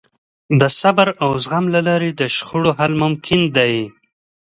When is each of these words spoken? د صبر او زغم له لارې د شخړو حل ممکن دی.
د 0.59 0.61
صبر 0.79 1.07
او 1.23 1.29
زغم 1.43 1.65
له 1.75 1.81
لارې 1.87 2.09
د 2.13 2.21
شخړو 2.35 2.69
حل 2.77 2.93
ممکن 3.03 3.41
دی. 3.57 3.75